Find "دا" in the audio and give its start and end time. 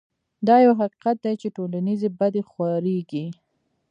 0.47-0.55